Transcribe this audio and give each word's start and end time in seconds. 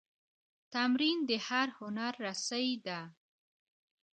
تمرین 0.73 1.17
د 1.29 1.31
هر 1.47 1.67
هنر 1.79 2.13
ریښه 2.25 2.61
ده. 2.85 2.99